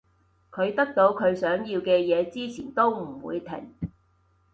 [0.49, 3.71] 佢得到佢想要嘅嘢之前都唔會停